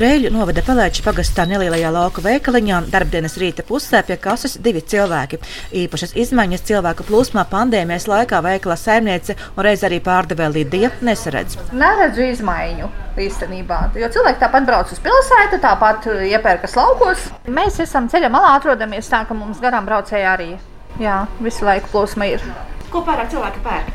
[0.00, 5.36] Brēļu novada Pelēča pagastā nelielajā lauka veikaliņā darbdienas rīta pusē pie kases divi cilvēki.
[5.76, 11.58] Īpašas izmaiņas cilvēku plūsmā pandēmijas laikā veikala saimniece un reiz arī pārdevēja Lidija nesaredz.
[11.76, 12.88] Neredzu izmaiņu
[13.26, 17.28] īstenībā, jo cilvēki tāpat brauc uz pilsētu, tāpat iepērkas laukos.
[17.60, 20.50] Mēs esam ceļa malā, atrodamies tā, ka mums garām braucēji arī.
[20.96, 22.48] Jā, visu laiku plūsma ir.
[22.88, 23.92] Ko pārāk cilvēki pērk?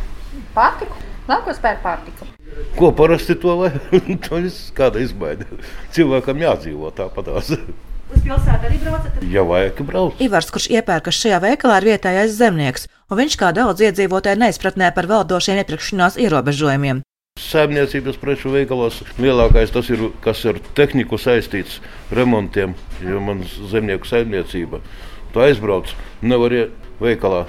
[0.54, 1.02] Pārtiku.
[1.26, 2.30] Laukos pērk pārtiku.
[2.76, 3.72] Ko parasti to vai?
[4.28, 5.48] to viss kāda izmaiņa.
[5.96, 7.56] Cilvēkam jādzīvo tāpatās.
[8.06, 9.24] Uz pilsētu arī braucat?
[9.32, 10.20] Ja vajag, brauc.
[10.22, 15.10] Ivars, kurš iepērkas šajā veikalā, ir vietējais zemnieks, un viņš kā daudz iedzīvotāju neizpratnē par
[15.10, 17.02] valdošiem iepirkšanās ierobežojumiem.
[17.42, 21.82] Saimniecības preču veikalos lielākais tas ir, kas ar tehniku saistīts,
[22.16, 24.80] remontiem, jo man zemnieku saimniecība.
[25.34, 25.92] Tu aizbrauc,
[26.24, 27.44] nevar iet veikalā.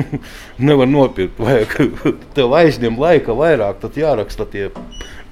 [0.68, 1.76] nevar nopirkt, vajag
[2.36, 4.70] tev aizņem laika vairāk, tad jāraksta tie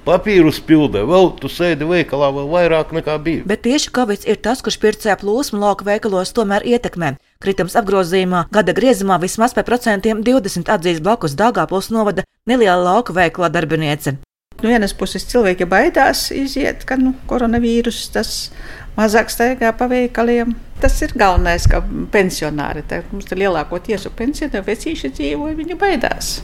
[0.05, 1.03] papīrus pildē.
[1.07, 3.45] Vēl tu sēdi veikalā vēl vairāk nekā bija.
[3.49, 7.13] Bet tieši Covid ir tas, kurš pircēja plūsmu lauka veikalos tomēr ietekmē.
[7.41, 13.51] Kritums apgrozījumā gada griezumā vismaz par procentiem 20 atzīst blakus Dāngāpils novada neliela lauka veikala
[13.53, 14.17] darbiniece.
[14.61, 18.51] No vienas puses cilvēki baidās iziet, ka nu, koronavīrus tas
[18.97, 20.53] mazāk staigā pa veikaliem.
[20.80, 21.80] Tas ir galvenais, ka
[22.12, 26.34] pensionāri, tā, mums ir lielākoties pensionāri, vecīši dzīvo, viņi baidās.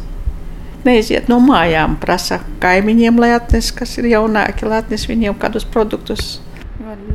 [0.87, 6.41] Neiziet no mājām, prasa kaimiņiem, lai atnes, kas ir jaunāki, lai atnes viņiem kādus produktus.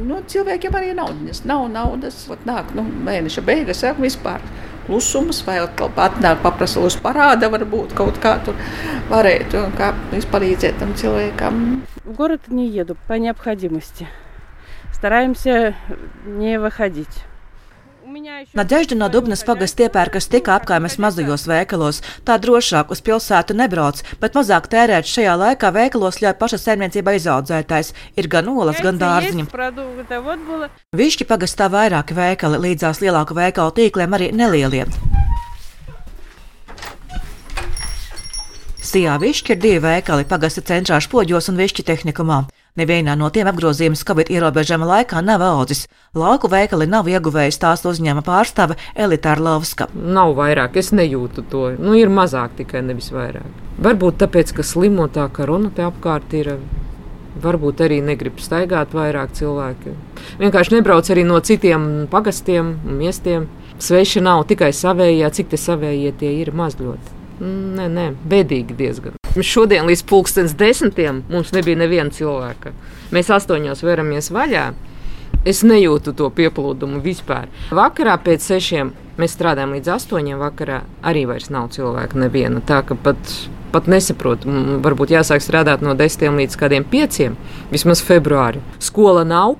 [0.07, 1.41] Nu, cilvēkiem arī naudas.
[1.45, 2.21] Nav naudas.
[2.31, 4.45] Ot, nāk, nu, mēneša beigas, jau vispār
[4.85, 8.55] klusums, vai atkal atnāk, paprasa uz parāda, varbūt kaut kā tur
[9.11, 9.91] varētu kā
[10.31, 11.83] palīdzēt tam cilvēkam.
[12.05, 14.07] В город не еду по необходимости.
[14.93, 15.75] Стараемся
[16.25, 17.25] не выходить.
[18.53, 21.99] Nadežda no Dubnas pagasta iepērkas tikai apkaimes mazajos veikalos.
[22.25, 27.93] Tā drošāk uz pilsētu nebrauc, bet mazāk tērēt šajā laikā veikalos ļauj paša saimniecība izaudzētājs.
[28.15, 29.45] Ir gan olas, gan dārziņi.
[30.95, 34.87] Višķi pagastā vairāki veikali, līdzās lielāku veikalu tīkliem arī nelielie.
[38.87, 42.45] Sijā višķi ir divi veikali - pagasta centrā Špoģos un višķi tehnikumā.
[42.72, 45.82] Nevienā no tiem apgrozījums Covid ierobežojuma laikā nav audzis.
[46.16, 49.90] Lauku veikali nav ieguvējis tās uzņēma pārstāve Elitāra Lavska.
[49.92, 51.66] Nav vairāk, es nejūtu to.
[51.76, 53.60] Nu, ir mazāk tikai, nevis vairāk.
[53.84, 56.54] Varbūt tāpēc, ka slimo tā korona te apkārt ir.
[57.44, 59.92] Varbūt arī negrib staigāt vairāk cilvēki.
[60.40, 63.50] Vienkārši nebrauc arī no citiem pagastiem un miestiem.
[63.76, 67.18] Sveši nav tikai savējie, cik te savējie tie ir maz ļoti.
[67.42, 69.21] Nē, nē, bēdīgi diezgan.
[69.32, 72.74] Šodien līdz pulkstenes desmitiem mums nebija neviena cilvēka.
[73.16, 74.66] Mēs astoņos veramies vaļā.
[75.48, 77.48] Es nejūtu to pieplūdumu vispār.
[77.72, 80.82] Vakarā pēc sešiem mēs strādājam līdz astoņiem vakarā.
[81.00, 82.60] Arī vairs nav cilvēka neviena.
[82.60, 83.32] Tā ka pat,
[83.72, 84.52] pat nesaprotu.
[84.84, 87.40] Varbūt jāsāk strādāt no desmitiem līdz kādiem pieciem,
[87.72, 88.60] vismaz februārī.
[88.84, 89.56] Skola nav,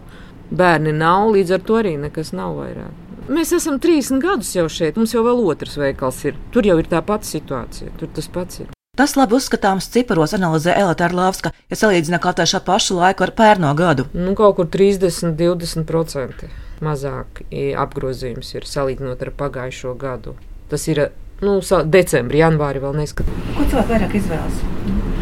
[0.52, 2.92] bērni nav, līdz ar to arī nekas nav vairāk.
[3.32, 6.36] Mēs esam 30 gadus jau šeit, mums jau vēl otrs veikals ir.
[6.52, 8.72] Tur jau ir tā pati situācija, tur tas pats ir.
[8.92, 13.70] Tas labi uzskatāms ciparos analizē Elīte Lāvska, ja salīdzina katru šo pašu laiku ar pērno
[13.72, 14.04] gadu.
[14.12, 16.50] Nu, kaut kur 30, 20%
[16.84, 17.40] mazāk
[17.80, 20.34] apgrozījums ir salīdzinot ar pagājušo gadu.
[20.68, 21.00] Tas ir
[21.40, 21.54] nu,
[21.94, 23.40] decembrī, janvārī vēl neskatās.
[23.56, 24.60] Ko cilvēki vairāk izvēlas?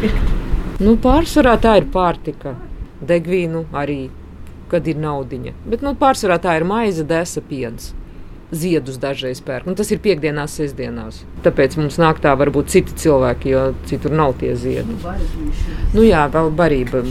[0.03, 0.35] Pirkt?
[0.83, 2.57] Nu, pārsvarā tā ir pārtika,
[2.99, 4.01] degvīnu arī,
[4.67, 5.55] kad ir naudiņa.
[5.71, 7.93] Bet nu, pārsvarā tā ir maize, desa, piens
[8.51, 9.67] ziedus dažreiz pērk.
[9.69, 11.21] Un tas ir piekdienās, sestdienās.
[11.45, 14.97] Tāpēc mums nāk tā varbūt citi cilvēki, jo citur nav tie ziedi.
[15.95, 17.03] Nu, jā, vēl barība,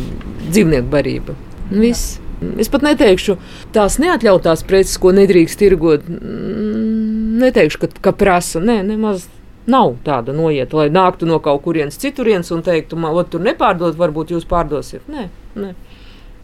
[0.50, 1.36] dzīvnieku barība.
[1.70, 2.18] Viss.
[2.60, 3.34] Es pat neteikšu,
[3.74, 6.06] tās neatļautās preces, ko nedrīkst tirgot.
[6.08, 8.62] Neteikšu, ka, ka prasa.
[8.64, 9.26] Nē, nemaz
[9.70, 14.32] nav tāda noieta, lai nāktu no kaut kurienes citurienes un teiktu, man tur nepārdot, varbūt
[14.34, 15.04] jūs pārdosiet.
[15.12, 15.28] Nē,
[15.60, 15.74] nē.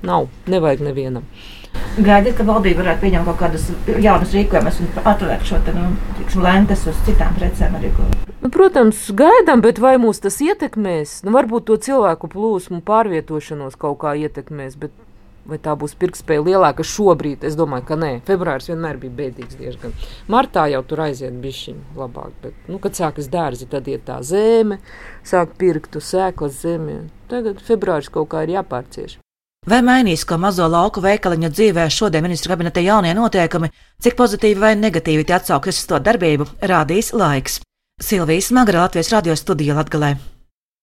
[0.06, 1.24] nav, nevajag nevienam.
[1.96, 3.70] Gaidiet, ka valdība varētu pieņemt kaut kādus
[4.04, 7.78] jaunus rīkojumus un atvērt šo te, nu, tiksim, lentes uz citām precēm.
[7.78, 7.88] Arī,
[8.42, 11.22] nu, protams, gaidām, bet vai mūs tas ietekmēs?
[11.24, 14.78] Nu, varbūt to cilvēku plūsmu pārvietošanos kaut kā ietekmēs.
[14.80, 14.94] Bet...
[15.46, 17.44] Vai tā būs pirktspēja lielāka šobrīd?
[17.46, 18.08] Es domāju, ka nē.
[18.26, 19.54] Februāris vienmēr bija bēdīgs.
[19.54, 19.92] Diezgan.
[20.26, 22.32] Martā jau tur aiziet bišķiņi labāk.
[22.42, 24.80] Bet, nu, kad sākas dārzi, tad iet tā zeme,
[25.22, 26.98] sāk pirkt sēklas zemi.
[27.30, 29.20] Tagad februāris kaut kā ir jāpārcieš.
[29.66, 34.76] Vai mainīs, ko mazo lauku veikaliņu dzīvē šodien ministra kabineta jaunie noteikumi, cik pozitīvi vai
[34.78, 37.58] negatīvi tie atsauksies uz to darbību, rādīs laiks.
[37.98, 40.35] Silvijas Magra Latvijas radio studija Latgalē.